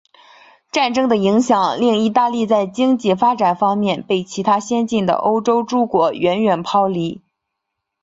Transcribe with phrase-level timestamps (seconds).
[0.71, 7.21] 战争的影响令意大利在经济发展方面被其他先进的欧洲诸国远远抛离。